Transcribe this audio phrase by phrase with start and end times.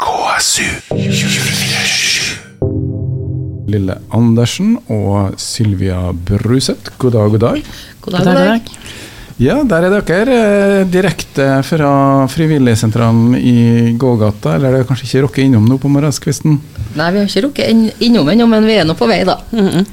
[0.00, 2.38] KSU 247.
[3.70, 7.60] Lille Andersen og Sylvia Bruseth, god dag, god dag.
[8.00, 8.70] God dag, god dag.
[9.40, 11.92] Ja, der er dere eh, direkte fra
[12.28, 14.56] Frivilligsentralen i gågata.
[14.58, 16.58] Eller det er kanskje ikke rukket innom nå på morgenskvisten?
[16.98, 19.38] Nei, vi har ikke rukket inn- innom ennå, men vi er nå på vei, da.
[19.52, 19.84] Og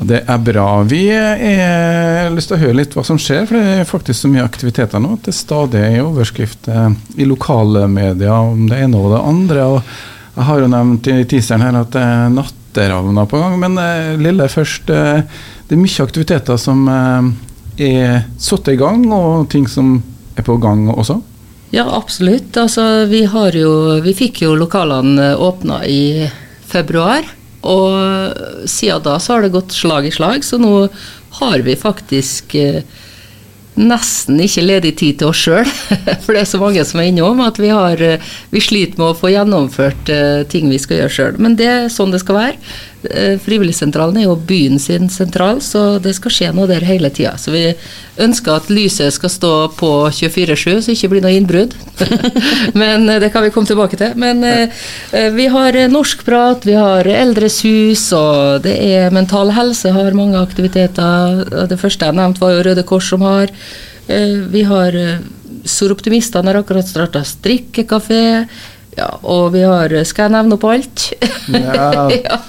[0.00, 0.82] Det er bra.
[0.88, 4.22] Vi er- har lyst til å høre litt hva som skjer, for det er faktisk
[4.24, 8.78] så mye aktiviteter nå at det stadig er overskrift eh, i lokale medier om det
[8.80, 9.66] ene og det andre.
[9.66, 9.82] og
[10.36, 14.16] Jeg har jo nevnt i teaseren her at det er natteravner på gang, men eh,
[14.16, 14.88] Lille først.
[14.90, 15.22] eh,
[15.68, 17.30] Det er mye aktiviteter som eh,
[17.78, 20.02] er satt i gang, og ting som
[20.36, 21.20] er på gang også.
[21.72, 22.56] Ja, absolutt.
[22.56, 26.28] Altså, vi jo Vi fikk jo lokalene åpna i
[26.66, 27.22] februar.
[27.66, 30.88] Og siden da så har det gått slag i slag, så nå
[31.40, 32.82] har vi faktisk eh,
[33.80, 35.68] nesten ikke ledig tid til oss sjøl.
[36.24, 39.12] For det er så mange som er innom at vi, har, eh, vi sliter med
[39.12, 41.40] å få gjennomført eh, ting vi skal gjøre sjøl.
[41.42, 42.74] Men det er sånn det skal være.
[43.02, 47.32] Eh, Frivilligsentralen er jo byen sin sentral, så det skal skje noe der hele tida.
[47.40, 47.62] Så vi
[48.20, 51.76] ønsker at lyset skal stå på 24-7, så det ikke blir noe innbrudd.
[52.82, 54.12] Men eh, det kan vi komme tilbake til.
[54.20, 54.84] Men eh,
[55.32, 61.46] vi har norskprat, vi har Eldres hus, og det er Mental Helse har mange aktiviteter.
[61.70, 63.52] Det første jeg nevnte, var jo Røde Kors som har.
[64.10, 64.96] Vi har
[65.68, 68.46] Soroptimistene har akkurat starta strikkekafé.
[68.96, 71.10] Ja, og vi har Skal jeg nevne opp alt?
[71.48, 72.08] Ja.
[72.24, 72.40] Ja.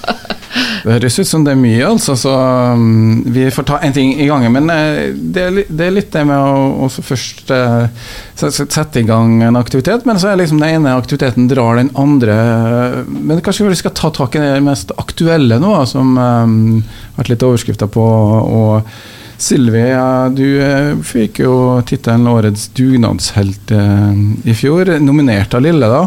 [0.82, 2.16] Det høres ut som det er mye, altså.
[2.18, 4.52] Så um, vi får ta en ting i gangen.
[4.56, 7.86] Men eh, det, er, det er litt det med å også først eh,
[8.42, 12.36] sette i gang en aktivitet, men så er liksom den ene aktiviteten drar den andre.
[13.06, 16.54] Men kanskje vi skal ta tak i det mest aktuelle nå, som har
[17.18, 18.06] vært litt overskrifter på.
[18.42, 19.82] og Silvi,
[20.36, 21.54] du eh, fikk jo
[21.86, 24.12] tittelen Årets dugnadshelt eh,
[24.46, 24.92] i fjor.
[25.02, 26.04] Nominert av Lille, da.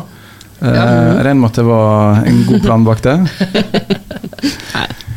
[0.64, 0.86] Ja.
[1.20, 3.18] Regner med at det var en god plan bak det?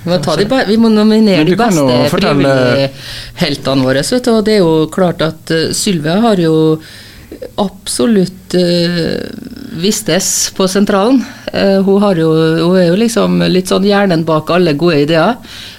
[0.04, 2.90] Vi må, de, vi må nominere de beste fortelle- frivillige
[3.42, 4.02] heltene våre.
[4.06, 6.54] Du, og det er jo klart at uh, Sylvia har jo
[7.60, 9.18] absolutt uh,
[9.82, 11.20] vistes på sentralen.
[11.52, 12.30] Uh, hun, har jo,
[12.62, 15.36] hun er jo liksom litt sånn hjernen bak alle gode ideer.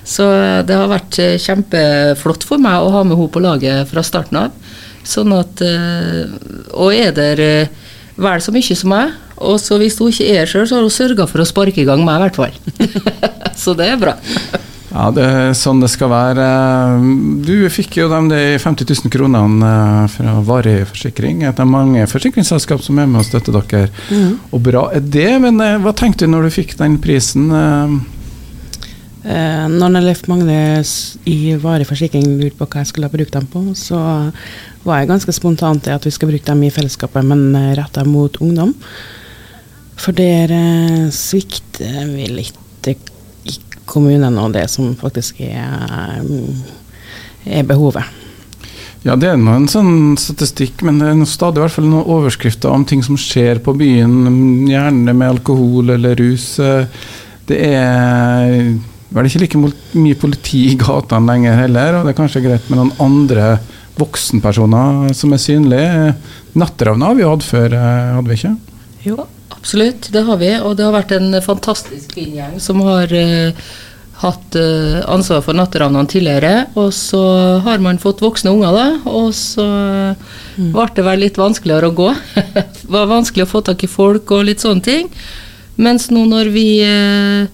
[0.09, 3.89] Så eh, det har vært eh, kjempeflott for meg å ha med henne på laget
[3.91, 4.55] fra starten av.
[5.05, 6.23] Sånn at eh,
[6.73, 7.67] Og er der eh,
[8.17, 9.13] vel så mye som meg.
[9.39, 11.87] Og så hvis hun ikke er sjøl, så har hun sørga for å sparke i
[11.87, 12.57] gang meg, i hvert fall.
[13.63, 14.17] så det er bra.
[14.89, 16.45] Ja, det er sånn det skal være.
[17.45, 21.43] Du fikk jo de de 50 000 kronene eh, fra Varig forsikring.
[21.45, 23.91] Det er mange forsikringsselskap som er med og støtter dere.
[24.49, 27.51] Og bra er det, men eh, hva tenkte du når du fikk den prisen?
[27.53, 27.99] eh?
[29.29, 30.81] Eh, når Leif Magne
[31.29, 34.01] i Varig forsikring lurte på hva jeg skulle ha brukt dem på, så
[34.87, 38.41] var jeg ganske spontant til at vi skal bruke dem i fellesskapet, men retta mot
[38.41, 38.73] ungdom.
[39.99, 43.19] For der eh, svikter vi litt i kommunene
[43.89, 46.59] kommunen og det som faktisk er, mm,
[47.57, 48.17] er behovet.
[49.05, 52.09] Ja, det er nå en sånn statistikk, men det er stadig i hvert fall noen
[52.17, 56.51] overskrifter om ting som skjer på byen, gjerne med alkohol eller rus.
[57.47, 58.73] Det er
[59.09, 59.63] vel ikke like
[59.95, 63.55] mye politi i gatene lenger heller, og det er kanskje greit med noen andre
[63.99, 66.13] voksenpersoner som er synlige.
[66.59, 68.55] Natteravna har vi hatt før, eh, hadde vi ikke?
[69.07, 69.23] Jo,
[69.59, 70.09] absolutt.
[70.13, 70.55] Det har vi.
[70.63, 73.69] Og det har vært en fantastisk fin gjeng som har uh,
[74.23, 76.53] hatt uh, ansvar for natteravnene tidligere.
[76.79, 77.21] Og så
[77.65, 78.87] har man fått voksne unger, da.
[79.11, 79.67] Og så
[80.57, 82.09] ble det vel litt vanskeligere å gå.
[82.55, 85.13] det var vanskelig å få tak i folk og litt sånne ting.
[85.79, 87.47] Mens nå når vi uh,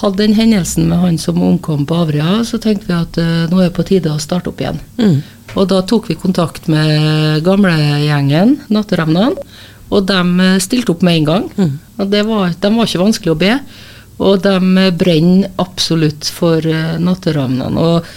[0.00, 3.60] hadde den hendelsen med han som omkom på Averøya, så tenkte vi at uh, nå
[3.60, 4.80] er det på tide å starte opp igjen.
[4.98, 5.20] Mm.
[5.54, 9.44] Og da tok vi kontakt med gamlegjengen, Natteravnene,
[9.94, 11.48] og de eh, stilte opp med en gang.
[11.56, 11.74] Mm.
[11.98, 13.52] Og det var, de var ikke vanskelig å be,
[14.18, 17.70] og de eh, brenner absolutt for eh, Natteravnene.
[17.84, 18.10] Og,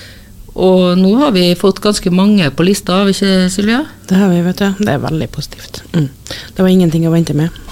[0.57, 3.83] og nå har vi fått ganske mange på lista, har vi ikke Sylvia?
[4.09, 4.83] Det har vi, vet du.
[4.83, 5.83] Det er veldig positivt.
[5.93, 6.09] Mm.
[6.55, 7.63] Det var ingenting å vente med.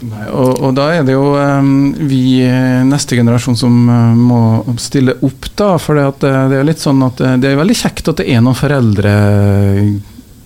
[0.00, 2.40] Nei, og, og da er det jo um, vi,
[2.88, 4.38] neste generasjon, som uh, må
[4.80, 5.74] stille opp, da.
[5.82, 8.56] For det, det er litt sånn at det er veldig kjekt at det er noen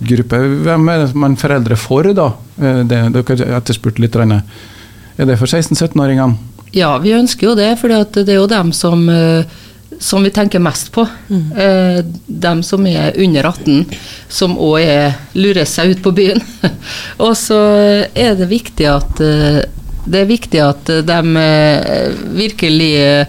[0.04, 0.64] foreldregrupper.
[0.64, 2.32] Hvem er det man foreldre for, da?
[2.60, 4.16] Eh, Det, dere etterspurte litt.
[4.16, 6.36] Er det for 16-17-åringene?
[6.72, 9.44] Ja, vi ønsker jo det, for det er jo dem som, eh,
[10.00, 11.06] som vi tenker mest på.
[11.30, 12.12] Mm.
[12.26, 13.86] dem som er under 18,
[14.28, 16.42] som òg lurer seg ut på byen.
[17.18, 17.58] og så
[18.14, 19.62] er det viktig at eh,
[20.06, 23.26] det er viktig at de eh, virkelig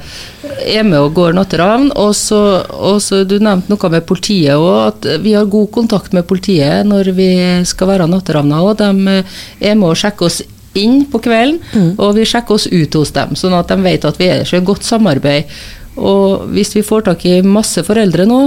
[0.66, 1.92] er med og går natteravn.
[2.02, 2.40] Og så,
[2.70, 6.86] og så Du nevnte noe med politiet òg, at vi har god kontakt med politiet
[6.88, 7.30] når vi
[7.68, 8.76] skal være natteravner òg.
[8.82, 9.24] De
[9.62, 10.42] er med og sjekker oss
[10.76, 11.62] inn på kvelden,
[11.96, 14.60] og vi sjekker oss ut hos dem, sånn at de vet at vi er så
[14.60, 15.48] i godt samarbeid.
[15.96, 18.42] Og hvis vi får tak i masse foreldre nå,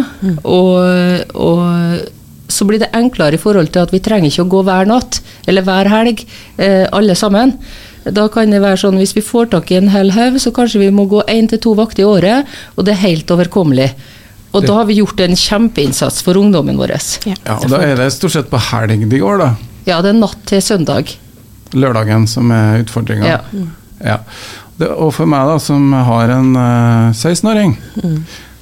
[0.45, 1.62] og, og
[2.49, 5.21] så blir det enklere i forhold til at vi trenger ikke å gå hver natt
[5.49, 6.25] eller hver helg,
[6.56, 7.55] eh, alle sammen.
[8.05, 10.85] Da kan det være sånn hvis vi får tak i en hel haug, så kanskje
[10.85, 13.91] vi må gå én til to vakter i året, og det er helt overkommelig.
[14.56, 16.95] Og da har vi gjort en kjempeinnsats for ungdommen vår.
[17.29, 17.35] Ja.
[17.45, 19.50] Ja, og da er det stort sett på helg de går, da.
[19.89, 21.12] Ja, det er natt til søndag.
[21.77, 23.29] Lørdagen som er utfordringa.
[23.29, 23.67] Ja.
[24.05, 24.19] Ja.
[24.95, 27.75] Og for meg, da, som har en uh, 16-åring,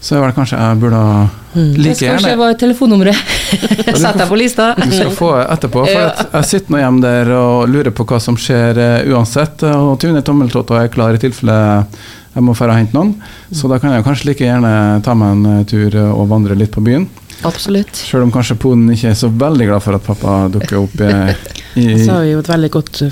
[0.00, 1.00] så er vel kanskje jeg burde
[1.54, 3.16] Det like skal kanskje gjerne være telefonnummeret.
[4.02, 4.68] Sett deg på lista.
[4.76, 6.10] Du skal få etterpå, for Ja.
[6.36, 9.64] jeg sitter nå hjemme der og lurer på hva som skjer uh, uansett.
[9.72, 11.56] Og Tune Tommeltotta er klar i tilfelle
[12.36, 13.14] jeg må dra og hente noen.
[13.48, 14.72] Så da kan jeg kanskje like gjerne
[15.04, 17.06] ta meg en eh, tur eh, og vandre litt på byen.
[17.48, 17.96] Absolutt.
[17.96, 21.12] Selv om kanskje poden ikke er så veldig glad for at pappa dukker opp i,
[22.04, 23.02] Så har vi jo et veldig godt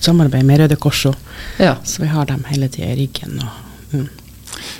[0.00, 1.16] samarbeid med Røde Kors òg,
[1.60, 1.74] Ja.
[1.84, 3.36] så vi har dem hele tida i ryggen.
[3.44, 4.08] Og, mm.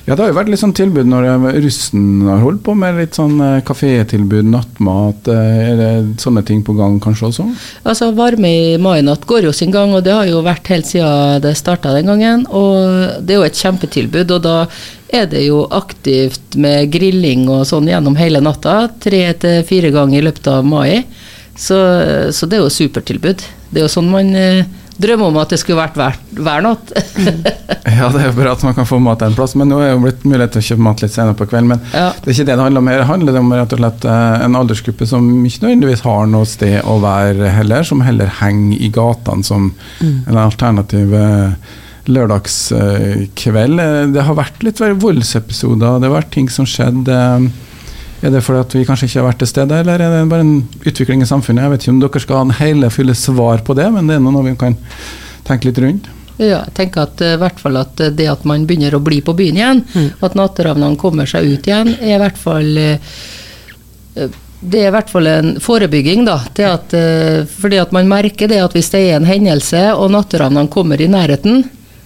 [0.06, 2.96] Ja, det har jo vært litt sånn tilbud når eh, russen har holdt på med
[2.98, 5.28] litt sånn eh, kafétilbud, nattmat.
[5.30, 7.46] eh, Er det sånne ting på gang kanskje også?
[7.84, 11.40] Altså Varme i mai-natt går jo sin gang, og det har jo vært helt siden
[11.44, 12.46] det starta den gangen.
[12.48, 14.56] Og det er jo et kjempetilbud, og da
[15.12, 18.88] er det jo aktivt med grilling og sånn gjennom hele natta.
[19.02, 21.04] Tre til fire ganger i løpet av mai.
[21.60, 21.76] Så,
[22.32, 23.42] så det er jo supertilbud.
[23.70, 24.30] Det er jo sånn man
[25.00, 26.92] drømmer om at det skulle vært hver, hver natt.
[27.90, 29.88] Ja, det er jo bra at man kan få mat en plass, men nå er
[29.88, 31.72] det jo blitt mulighet til å kjøpe mat litt senere på kvelden.
[31.72, 32.10] Men Ja.
[32.14, 33.00] det er ikke det det handler om her.
[33.02, 36.76] Det handler om rett og slett eh, en aldersgruppe som ikke nødvendigvis har noe sted
[36.88, 39.70] å være heller, som heller henger i gatene som
[40.04, 41.72] en alternativ eh,
[42.10, 43.80] lørdagskveld.
[43.80, 47.18] Eh, Det har vært litt voldsepisoder, det har vært ting som skjedde.
[48.20, 50.44] Er det fordi at vi kanskje ikke har vært til stede, eller er det bare
[50.44, 51.64] en utvikling i samfunnet?
[51.64, 54.18] Jeg vet ikke om dere skal ha en hele fulle svar på det, men det
[54.18, 54.76] er noe vi kan
[55.48, 56.10] tenke litt rundt.
[56.40, 59.02] Ja, jeg tenker at eh, i hvert fall at eh, det at man begynner å
[59.04, 59.82] bli på byen igjen,
[60.24, 63.18] at natteravnene kommer seg ut igjen, er i hvert fall eh,
[64.60, 66.36] det er i hvert fall en forebygging, da.
[66.52, 66.94] Det at,
[67.48, 71.08] fordi at man merker det at hvis det er en hendelse og natteravnene kommer i
[71.08, 71.62] nærheten,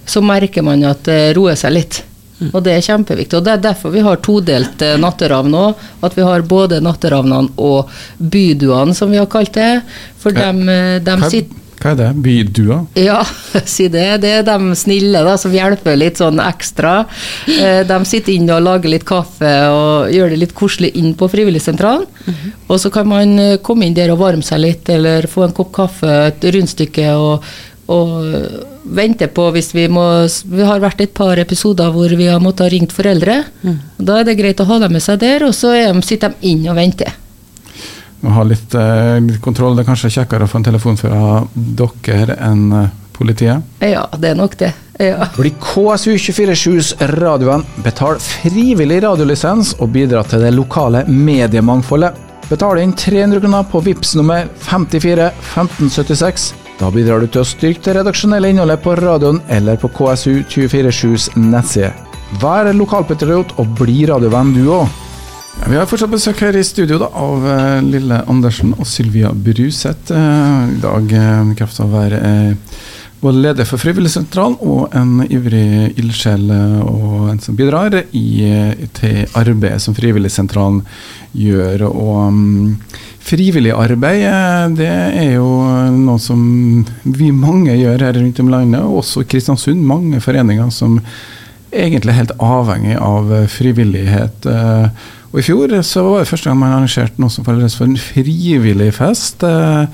[0.07, 2.05] så merker man at det roer seg litt.
[2.53, 3.39] Og det er kjempeviktig.
[3.39, 5.67] Og det er derfor vi har todelt eh, natteravn nå.
[6.05, 7.89] At vi har både natteravnene og
[8.19, 9.83] byduene, som vi har kalt det.
[10.19, 10.51] For Ja.
[10.53, 12.09] dem, eh, dem Hva, sitter hva er det?
[12.25, 12.77] Bydua?
[12.97, 13.19] ja,
[13.65, 14.21] si det.
[14.23, 17.05] Det er de snille da, som hjelper litt sånn ekstra.
[17.47, 21.29] Eh, De sitter inne og lager litt kaffe og gjør det litt koselig inn på
[21.29, 22.07] Frivilligsentralen.
[22.69, 25.73] Og så kan man komme inn der og varme seg litt, eller få en kopp
[25.77, 27.45] kaffe, et rundstykke og,
[27.93, 30.05] og vente på hvis vi må
[30.49, 33.43] Vi har vært et par episoder hvor vi har måttet ha ringt foreldre.
[33.99, 36.33] Da er det greit å ha dem med seg der, og så er de, sitter
[36.33, 37.13] de inn og venter.
[38.25, 39.77] Må ha litt, eh, litt kontroll.
[39.77, 43.63] Det er kanskje kjekkere å få en telefon fra dere enn eh, politiet.
[43.85, 44.73] Ja, det er nok det.
[44.99, 45.29] Ja.
[45.37, 47.65] Bli KSU247s radioen.
[47.85, 52.21] Betal frivillig radiolisens og bidra til det lokale mediemangfoldet.
[52.49, 56.53] Betal inn 300 kroner på VIPS nummer 54 1576.
[56.81, 61.93] Da bidrar du til å styrke det redaksjonelle innholdet på radioen eller på KSU247s nettside.
[62.43, 65.01] Vær lokalpatriot og bli radiovenn du òg.
[65.61, 69.31] Ja, vi har fortsatt besøk her i studio da, av eh, Lille Andersen og Sylvia
[69.31, 70.11] Bruseth.
[70.11, 72.75] eh, I dag i kraft av å være eh,
[73.23, 78.85] både leder for Frivilligsentralen og en ivrig ildsjel eh, og en som bidrar i, eh,
[78.99, 80.83] til arbeidet som Frivilligsentralen
[81.39, 81.87] gjør.
[81.89, 82.77] Og um,
[83.25, 85.49] frivillig arbeid, eh, det er jo
[85.93, 86.41] noe som
[87.05, 89.83] vi mange gjør her rundt om landet, og også Kristiansund.
[89.85, 90.99] Mange foreninger som
[91.75, 94.47] egentlig er helt avhengig av eh, frivillighet.
[94.47, 94.89] eh,
[95.33, 97.99] Og I fjor så var det første gang man arrangerte noe som kalles for en
[97.99, 99.43] frivillig fest.
[99.43, 99.87] eh,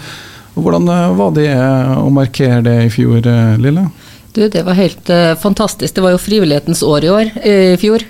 [0.60, 3.22] Hvordan var det å markere det i fjor,
[3.62, 3.86] Lille?
[4.34, 5.08] Du, det var helt
[5.40, 5.94] fantastisk.
[5.94, 8.02] Det var jo frivillighetens år i år, i fjor.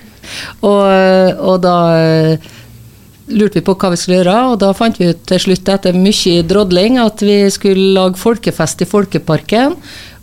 [0.65, 1.75] Og, og da
[3.31, 5.97] lurte vi på hva vi skulle gjøre, og da fant vi ut til slutt etter
[5.97, 9.77] mye drodling at vi skulle lage folkefest i Folkeparken.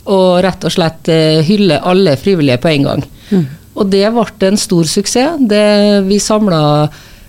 [0.09, 3.03] Og rett og slett eh, hylle alle frivillige på en gang.
[3.79, 5.37] Og det ble en stor suksess.
[5.51, 5.65] Det,
[6.07, 6.61] vi samla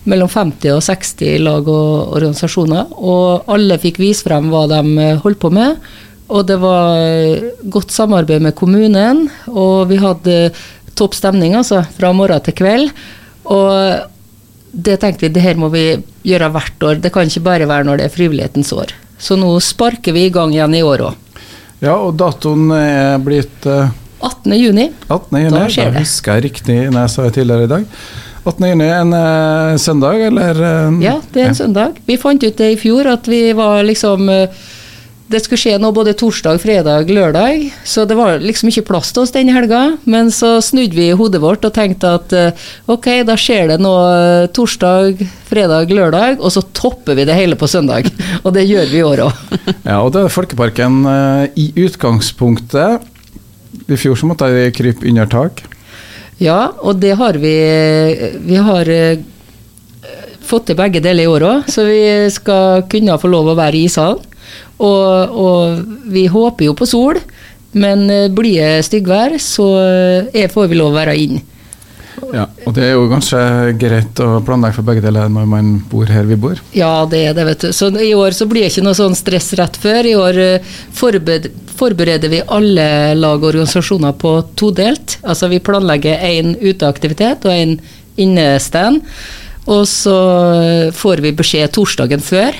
[0.08, 5.18] mellom 50 og 60 lag og organisasjoner, og alle fikk vise frem hva de eh,
[5.20, 5.76] holdt på med.
[6.30, 10.38] Og det var eh, godt samarbeid med kommunen, og vi hadde
[10.98, 12.90] topp stemning altså, fra morgen til kveld.
[13.50, 14.09] Og
[14.72, 15.84] det tenkte vi, det her må vi
[16.26, 17.00] gjøre hvert år.
[17.02, 18.92] Det kan ikke bare være når det er frivillighetens år.
[19.20, 21.44] Så nå sparker vi i gang igjen i år òg.
[21.80, 23.88] Ja, og datoen er blitt eh,
[24.20, 24.52] 18.
[24.60, 24.90] juni.
[25.08, 25.38] 18.
[25.40, 26.02] juni, Da da, skjer det.
[26.04, 27.86] husker jeg riktig når jeg sa det tidligere i dag.
[28.40, 28.66] 18.
[28.70, 30.60] juni, en eh, søndag, eller?
[30.70, 31.96] eh, Ja, det er en søndag.
[32.08, 34.60] Vi fant ut det i fjor, at vi var liksom eh,
[35.30, 39.22] Det skulle skje noe både torsdag, fredag, lørdag, så det var liksom ikke plass til
[39.22, 39.92] oss den helga.
[40.10, 44.08] Men så snudde vi hodet vårt og tenkte at eh, ok, da skjer det noe
[44.10, 48.08] eh, torsdag, fredag, lørdag, og så topper vi det hele på søndag.
[48.44, 49.44] Og det gjør vi i år òg.
[49.90, 53.06] Ja, og det er Folkeparken eh, i utgangspunktet.
[53.86, 55.62] I fjor så måtte jeg krype under tak.
[56.42, 57.54] Ja, og det har vi
[58.48, 58.90] Vi har
[60.50, 62.02] fått til begge deler i år òg, så vi
[62.34, 64.26] skal kunne få lov å være i ishallen.
[64.80, 67.20] Og, og vi håper jo på sol,
[67.72, 69.70] men eh, blir det styggvær, så
[70.34, 71.40] eh, får vi lov å være inn.
[72.34, 73.40] Ja, og det er jo kanskje
[73.80, 76.60] greit å planlegge for begge deler når man bor her vi bor.
[76.76, 77.70] Ja, det er det, vet du.
[77.74, 80.06] Så i år så blir det ikke noe sånn stress rett før.
[80.06, 80.68] I år eh,
[81.00, 82.88] forbereder vi alle
[83.18, 85.18] lag og organisasjoner på todelt.
[85.24, 87.78] Altså vi planlegger én uteaktivitet og én
[88.20, 89.02] innestand.
[89.68, 90.14] Og så
[90.96, 92.56] får vi beskjed torsdagen før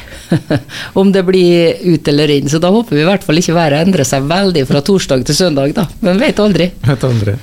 [1.01, 2.51] om det blir ut eller inn.
[2.53, 5.39] Så da håper vi i hvert fall ikke været endrer seg veldig fra torsdag til
[5.39, 5.87] søndag, da.
[6.05, 6.69] Men vet aldri.
[6.85, 7.35] Vet aldri.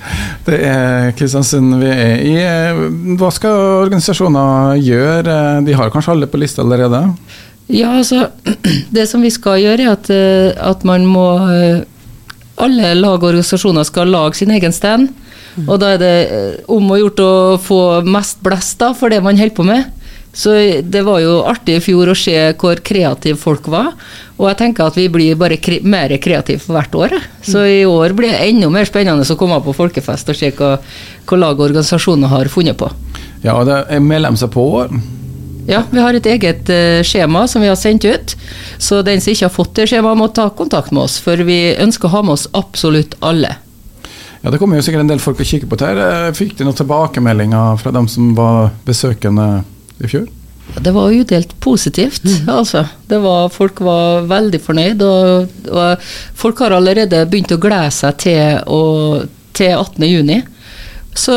[0.45, 2.37] Det er Kristiansund vi er i.
[3.17, 5.37] Hva skal organisasjoner gjøre?
[5.65, 7.03] De har kanskje alle på lista allerede?
[7.67, 8.29] Ja, altså
[8.95, 11.81] Det som vi skal gjøre, er at, eh, at man må eh,
[12.63, 15.11] Alle lag og organisasjoner skal lage sin egen stand.
[15.65, 19.23] Og da er det eh, om å gjort å få mest blest da, for det
[19.25, 19.93] man holder på med.
[20.37, 20.53] Så
[20.85, 23.89] det var jo artig i fjor å se hvor kreative folk var.
[24.37, 27.15] Og jeg tenker at vi blir bare kre mer kreative for hvert år.
[27.41, 30.75] Så i år blir det enda mer spennende å komme på folkefest og se hva,
[31.25, 32.91] hva lag og organisasjoner har funnet på.
[33.41, 34.67] Ja, og det er melder seg på.
[35.67, 38.37] Ja, vi har et eget eh, skjema som vi har sendt ut.
[38.77, 41.73] Så den som ikke har fått det skjemaet, må ta kontakt med oss, for vi
[41.75, 43.57] ønsker å ha med oss absolutt alle.
[44.43, 46.01] Ja, Det kommer jo sikkert en del folk å kikke på det her.
[46.27, 49.63] Eh, Fikk de noen tilbakemeldinger fra dem som var besøkende
[50.03, 50.27] i fjor?
[50.83, 52.83] Det var jo delt positivt, altså.
[53.07, 56.03] Det var, folk var veldig fornøyd, og, og
[56.37, 59.23] folk har allerede begynt å glede seg til, å-
[59.57, 60.03] til 18.
[60.11, 60.41] juni.
[61.17, 61.33] Så,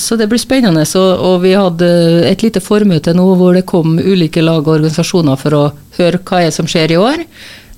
[0.00, 0.86] så det blir spennende.
[0.88, 1.90] Så, og vi hadde
[2.30, 5.64] et lite formøte nå hvor det kom ulike lag og organisasjoner for å
[5.98, 7.26] høre hva er som skjer i år.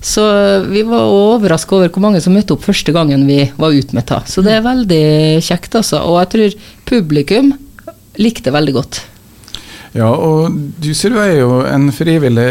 [0.03, 0.23] Så
[0.67, 4.03] vi var overraska over hvor mange som møtte opp første gangen vi var ute med
[4.09, 4.19] det.
[4.27, 5.03] Så det er veldig
[5.45, 6.01] kjekt, altså.
[6.03, 6.57] Og jeg tror
[6.89, 7.53] publikum
[8.19, 8.99] likte veldig godt.
[9.95, 10.51] Ja, og
[10.83, 12.49] du sier du er jo en frivillig.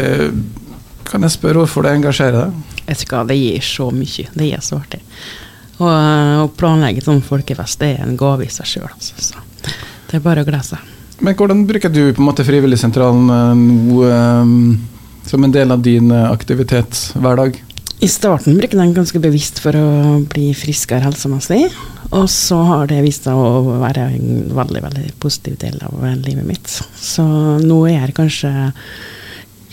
[1.05, 2.77] Kan jeg spørre hvorfor det engasjerer deg?
[2.87, 4.25] Vet ikke, det gir så mye.
[4.33, 5.03] Det er så artig.
[5.77, 9.43] Og å planlegge sånn folkefest, det er en gave i seg sjøl, altså.
[10.09, 10.89] Det er bare å glede seg.
[11.23, 14.55] Men hvordan bruker du på en måte Frivilligsentralen eh, nå eh,
[15.25, 17.57] som en del av din eh, aktivitet hver dag?
[18.03, 21.69] I starten brukte jeg den ganske bevisst for å bli friskere helsemessig.
[22.13, 26.45] Og så har det vist seg å være en veldig veldig positiv del av livet
[26.45, 26.67] mitt.
[26.99, 27.23] Så
[27.63, 28.51] nå er jeg kanskje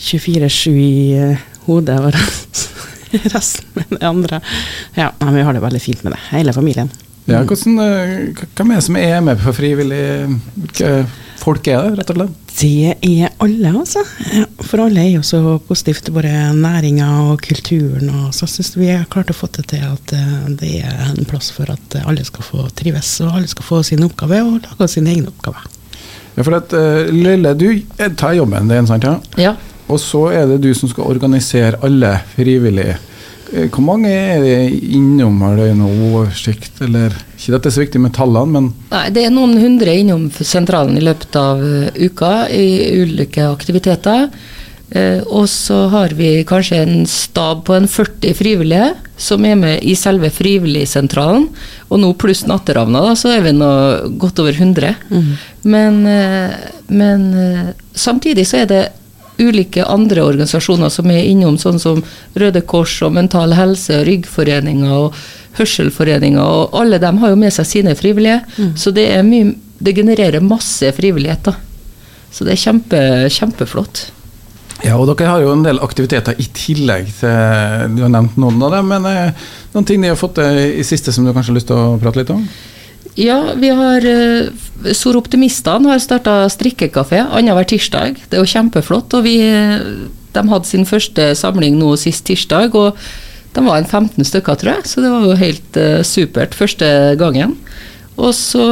[0.00, 2.14] 24-7 i eh, hodet og
[3.34, 4.40] resten med det andre.
[4.94, 6.92] Ja, men vi har det veldig fint med det, hele familien.
[7.28, 10.38] Ja, hvordan, eh, hva- Hvem er det som er med på frivillig?
[10.56, 11.06] Hvilke
[11.38, 12.36] folk er det, rett og slett?
[12.60, 14.02] Det er alle, altså.
[14.66, 18.10] For alle er jo så positivt, både næringa og kulturen.
[18.10, 21.24] Og så syns vi har klart å få det til at eh, det er en
[21.24, 24.88] plass for at alle skal få trives, og alle skal få sin oppgave og lage
[24.90, 25.62] sin egen oppgave.
[26.36, 27.82] Ja, for at, eh, Lille, du
[28.16, 29.04] tar jobben din, sant?
[29.04, 29.18] ja?
[29.36, 29.54] Ja.
[29.88, 32.96] Og så er det du som skal organisere alle frivillige.
[33.52, 34.58] Eh, Hvor mange er det
[34.94, 39.04] innom, har du noe oversikt, eller Ikke dette er så viktig med tallene, men Nei,
[39.14, 42.70] det er noen hundre innom sentralen i løpet av eh, uka i
[43.02, 44.28] ulike aktiviteter.
[44.90, 48.88] Eh, og så har vi kanskje en stab på en 40 frivillige
[49.20, 51.46] som er med i selve frivilligsentralen.
[51.90, 53.70] Og nå pluss Natteravna, da, så er vi nå
[54.20, 54.96] godt over 100.
[55.62, 56.56] Men, eh,
[56.88, 58.82] men eh, samtidig så er det
[59.40, 62.02] ulike andre organisasjoner som er innom, sånn som
[62.38, 65.18] Røde Kors og Mental Helse og Ryggforeninga og
[65.58, 68.42] Hørselforeninga, og alle dem har jo med seg sine frivillige.
[68.78, 71.54] Så det er mye Det genererer masse frivillighet, da.
[72.30, 72.98] Så det er kjempe,
[73.32, 74.02] kjempeflott.
[74.84, 78.60] Ja, og dere har jo en del aktiviteter i tillegg til Du har nevnt noen
[78.66, 79.32] av dem, men eh,
[79.72, 82.20] noen ting de har fått i siste som du kanskje har lyst til å prate
[82.20, 82.44] litt om?
[83.18, 88.20] Ja, vi har uh, Store Optimistene har starta strikkekafé annenhver tirsdag.
[88.30, 89.12] Det er jo kjempeflott.
[89.18, 89.82] Og vi, eh,
[90.30, 92.96] de hadde sin første samling nå sist tirsdag, og
[93.56, 94.86] de var en 15 stykker, tror jeg.
[94.88, 96.86] Så det var jo helt uh, supert første
[97.20, 97.58] gangen.
[98.20, 98.64] Og så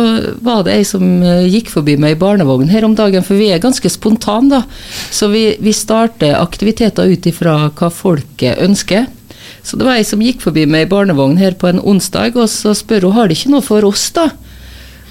[0.45, 3.51] var det ei som eh, gikk forbi meg i barnevogn her om dagen, for vi
[3.53, 4.63] er ganske spontane, da.
[5.15, 9.09] Så vi, vi starter aktiviteter ut ifra hva folket ønsker.
[9.69, 12.49] Så det var ei som gikk forbi med ei barnevogn her på en onsdag, og
[12.49, 14.31] så spør hun har de ikke noe for oss, da.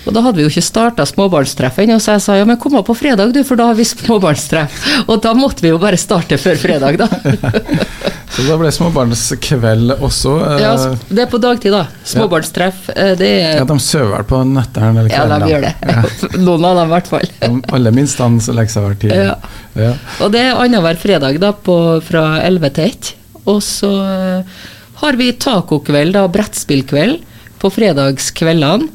[0.07, 2.77] Og da hadde vi jo ikke starta småbarnstreff ennå, så jeg sa ja, men kom
[2.79, 4.77] opp på fredag, du, for da har vi småbarnstreff.
[5.11, 7.09] Og da måtte vi jo bare starte før fredag, da.
[8.37, 10.33] Så da ble småbarnskveld også.
[10.47, 10.71] eh, Ja,
[11.09, 11.83] det er på dagtid, da.
[12.07, 12.87] Småbarnstreff.
[12.95, 16.39] eh, Det er ja, de sover vel på nettene eller Ja, de gjør det.
[16.39, 17.27] Noen av dem, i hvert fall.
[17.43, 19.15] De aller minste legger seg hver tid.
[19.17, 19.35] Ja.
[19.75, 19.91] Ja.
[20.23, 23.13] Og det er annenhver fredag da, på, fra 11 til 1.
[23.47, 24.55] Og så eh,
[25.01, 27.21] har vi tacokveld, da, brettspillkveld,
[27.61, 28.89] på fredagskveldene.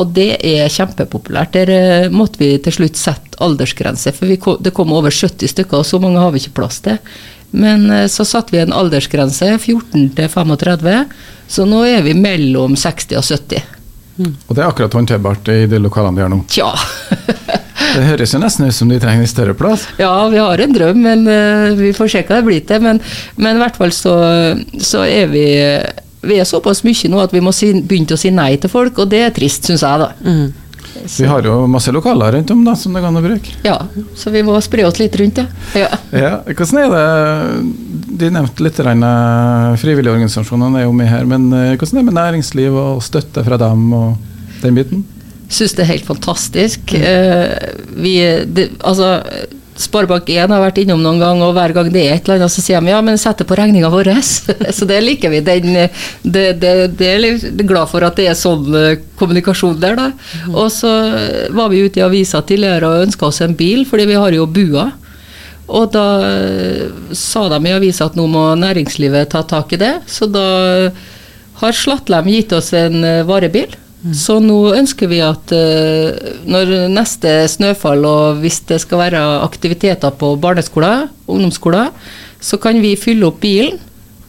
[0.00, 1.52] Og det er kjempepopulært.
[1.54, 5.52] Der eh, måtte vi til slutt sette aldersgrense, for vi kom, det kom over 70
[5.52, 6.98] stykker, og så mange har vi ikke plass til.
[7.52, 10.96] Men eh, så satte vi en aldersgrense, 14 til 35,
[11.52, 13.78] så nå er vi mellom 60 og 70.
[14.22, 16.42] Og det er akkurat håndterbart i de lokalene de har nå.
[16.52, 16.72] Tja.
[17.92, 19.86] Det høres jo nesten ut som de trenger en større plass.
[20.00, 22.80] Ja, vi har en drøm, men uh, vi får se hva det blir til.
[22.84, 23.02] Men,
[23.36, 24.14] men i hvert fall så,
[24.80, 25.44] så er vi
[26.22, 29.02] Vi er såpass mye nå at vi må si, begynne å si nei til folk,
[29.02, 30.12] og det er trist, syns jeg, da.
[30.22, 30.62] Mm.
[31.18, 33.54] Vi har jo masse lokaler rundt om da, som det kan å bruke.
[33.66, 33.78] Ja,
[34.18, 35.46] så vi må spre oss litt rundt, ja.
[35.78, 35.88] ja.
[36.12, 37.06] Ja, hvordan er det
[38.22, 42.08] De nevnte litt eh, frivillige organisasjonene er jo med her, men eh, hvordan er det
[42.10, 45.02] med næringsliv og støtte fra dem og den biten?
[45.52, 46.94] Syns det er helt fantastisk.
[46.96, 48.14] Eh, vi,
[48.48, 49.18] det, altså,
[49.82, 52.64] Sparebank1 har vært innom noen gang, og hver gang det er et eller annet, så
[52.64, 54.10] sier de ja, men sett det på regninga vår.
[54.76, 55.42] så det liker vi.
[55.44, 55.76] Den,
[56.22, 60.10] det, det, det er litt glad for at det er sånn eh, kommunikasjon der, da.
[60.54, 60.92] Og så
[61.52, 64.48] var vi ute i avisa tidligere og ønska oss en bil, fordi vi har jo
[64.48, 64.90] bua.
[65.72, 69.94] Og da eh, sa de i avisa at nå må næringslivet ta tak i det.
[70.10, 70.46] Så da
[71.62, 73.24] har Slattlem gitt oss en eh,
[74.10, 80.10] Så nå ønsker vi at eh, når neste snøfall, og hvis det skal være aktiviteter
[80.18, 81.92] på barneskoler, ungdomsskoler,
[82.42, 83.78] så kan vi fylle opp bilen,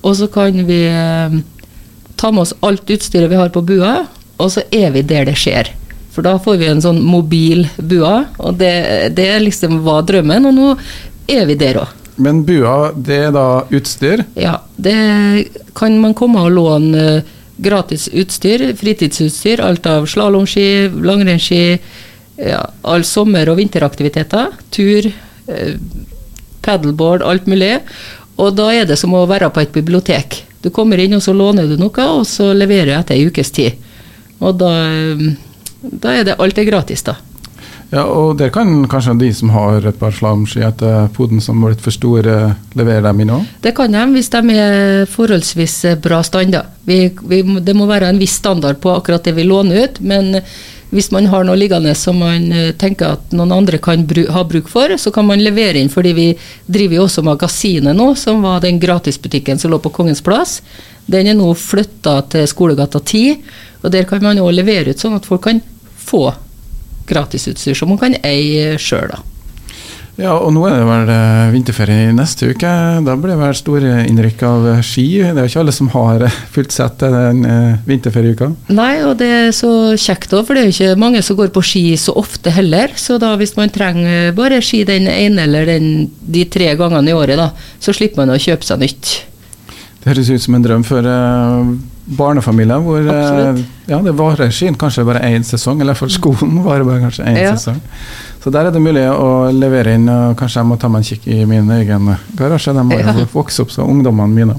[0.06, 1.40] og så kan vi eh,
[2.20, 4.04] ta med oss alt utstyret vi har på bua,
[4.38, 5.74] og så er vi der det skjer.
[6.14, 8.76] For da får vi en sånn mobil bua, og det,
[9.18, 10.72] det liksom var drømmen, og nå
[11.34, 12.00] er vi der òg.
[12.22, 14.22] Men bua, det er da utstyr.
[14.38, 21.80] Ja, det kan man komme og låne eh, gratis utstyr, fritidsutstyr, alt av slalåmski, langrennsski,
[22.42, 25.08] ja, all sommer- og vinteraktiviteter, tur,
[25.48, 25.76] eh,
[26.62, 27.80] paddleboard, alt mulig.
[28.38, 30.44] Og da er det som å være på et bibliotek.
[30.64, 33.52] Du kommer inn, og så låner du noe, og så leverer jeg etter ei ukes
[33.52, 33.74] tid.
[34.40, 35.36] Og da, eh,
[35.84, 37.16] da er det alt er gratis, da.
[37.94, 41.76] Ja, og der kan kanskje de som har et par slalåmski etter poden som er
[41.76, 42.38] litt for store,
[42.74, 43.50] levere dem inn òg?
[43.62, 46.58] Det kan de hvis de er forholdsvis eh, bra stand.
[46.88, 50.40] Det må være en viss standard på akkurat det vi låner ut, men
[50.94, 54.42] hvis man har noe liggende som man eh, tenker at noen andre kan bru, ha
[54.50, 56.26] bruk for, så kan man levere inn, fordi vi
[56.66, 60.64] driver jo også Magasinet nå, som var den gratisbutikken som lå på Kongens plass.
[61.06, 63.38] Den er nå flytta til Skolegata 10,
[63.84, 65.62] og der kan man òg levere ut sånn at folk kan
[66.04, 66.32] få
[67.10, 69.22] gratisutstyr som man kan eie sjøl, da.
[70.14, 72.70] Ja, og nå er det vel eh, vinterferie neste uke.
[73.02, 75.06] Da blir det vel store innrykk av eh, ski.
[75.24, 77.42] Det er jo ikke alle som har eh, fullt sett den
[77.88, 78.52] vinterferieuka.
[78.78, 81.50] Nei, og det er så kjekt òg, for det er jo ikke mange som går
[81.56, 82.94] på ski så ofte heller.
[83.00, 87.18] Så da hvis man trenger bare ski den ene eller den, de tre gangene i
[87.18, 87.50] året, da,
[87.82, 89.16] så slipper man å kjøpe seg nytt.
[90.04, 91.10] Det høres ut som en drøm for
[92.06, 96.64] barnefamilier hvor eh, ja, det varer skien kanskje bare én sesong, eller iallfall skolen skoen
[96.68, 97.56] varer bare kanskje én Ja.
[97.56, 97.80] sesong.
[98.44, 101.08] Så der er det mulig å levere inn, og kanskje jeg må ta meg en
[101.08, 102.74] kikk i min egen garasje.
[102.76, 103.28] De har jo Ja.
[103.32, 104.58] vokst opp som ungdommene mine.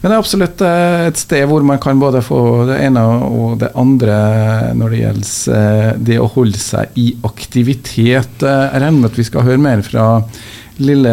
[0.00, 3.58] Men det er absolutt eh, et sted hvor man kan både få det ene og
[3.60, 8.40] det andre når det gjelder eh, det å holde seg i aktivitet.
[8.40, 10.08] Jeg regner med at vi skal høre mer fra
[10.78, 11.10] Lille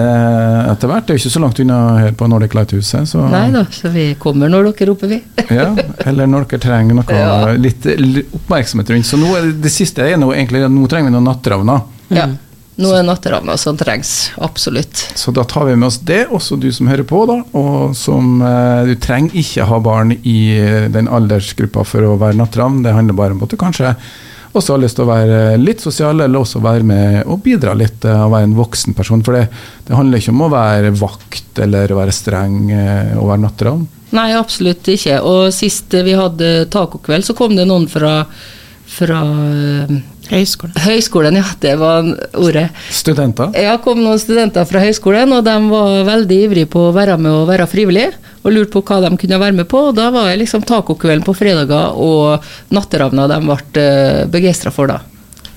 [0.72, 1.06] etter hvert.
[1.08, 3.08] Det er jo ikke så langt unna her på Nordic Lighthuset.
[3.10, 5.22] Så Nei da, så vi kommer når dere roper, vi.
[5.58, 5.68] ja,
[6.06, 7.54] eller når dere trenger noe Ja.
[7.58, 7.86] litt,
[8.38, 9.10] oppmerksomhet rundt.
[9.10, 11.82] Så nå, er det- det siste er nå egentlig at nå trenger vi noen natteravner.
[12.14, 12.28] Ja.
[12.78, 14.32] Nå er natteravna som trengs.
[14.44, 15.06] Absolutt.
[15.16, 17.38] Så da tar vi med oss det, også du som hører på, da.
[17.56, 22.36] Og som eh, Du trenger ikke ha barn i eh, den aldersgruppa for å være
[22.36, 22.84] natteravn.
[22.84, 23.96] Det handler bare om at du kanskje
[24.56, 28.06] også har lyst til å være litt sosial, eller også være med og bidra litt
[28.08, 29.24] eh, og være en voksen person.
[29.26, 29.46] For det,
[29.88, 33.86] det handler ikke om å være vakt eller være streng eh, og være natteravn.
[34.16, 35.20] Nei, absolutt ikke.
[35.28, 38.22] Og sist vi hadde tacokveld, så kom det noen fra,
[38.88, 39.22] fra
[40.26, 40.74] Høyskolen.
[40.82, 42.08] Høyskolen, ja, det var
[42.42, 42.70] ordet.
[42.94, 43.52] Studenter.
[43.62, 47.30] Ja, kom noen studenter fra høyskolen, og de var veldig ivrige på å være med
[47.30, 48.14] og være frivillige.
[48.42, 49.84] Og lurte på hva de kunne være med på.
[49.90, 53.90] Og da var det liksom tacokvelden på fredager og natteravna de ble
[54.34, 55.02] begeistra for, da.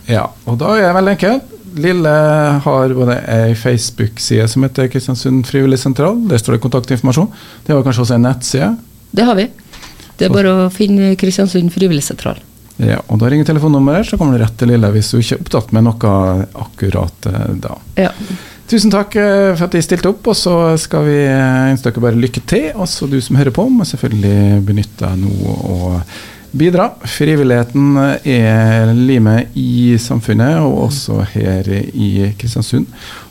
[0.09, 1.55] Ja, og da er det veldig enkelt.
[1.79, 2.13] Lille
[2.65, 6.17] har både ei Facebook-side som heter Kristiansund frivillig sentral.
[6.29, 7.29] Der står det kontaktinformasjon.
[7.65, 8.71] Det har kanskje også en nettside.
[9.13, 9.49] det har vi.
[10.19, 12.41] Det er bare å finne Kristiansund frivilligsentral.
[12.79, 15.43] Ja, og Da ringer telefonnummeret, så kommer du rett til Lille hvis du ikke er
[15.43, 16.13] opptatt med noe
[16.63, 17.75] akkurat eh, da.
[17.99, 18.13] Ja.
[18.71, 22.19] Tusen takk eh, for at de stilte opp, og så skal vi eh, ønske bare
[22.19, 22.69] lykke til.
[22.79, 26.19] Også du som hører på, må selvfølgelig benytte deg nå og
[26.59, 26.93] bidra.
[27.03, 32.87] Frivilligheten er limet i samfunnet, og også her i Kristiansund.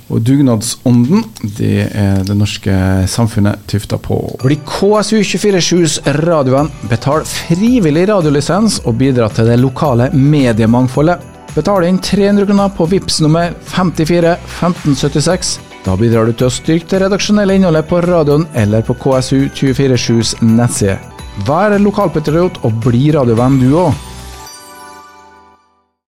[0.07, 1.25] Og dugnadsånden,
[1.57, 2.73] det er det norske
[3.11, 4.19] samfunnet tufta på.
[4.43, 6.71] Bli KSU247s radioen.
[6.87, 11.33] Betal frivillig radiolisens og bidra til det lokale mediemangfoldet.
[11.57, 15.57] Betal inn 300 kroner på VIPS nummer 54 1576.
[15.87, 20.99] Da bidrar du til å styrke det redaksjonelle innholdet på radioen eller på KSU247s nettside.
[21.47, 23.91] Vær lokalpatriot og bli radiovenn du òg.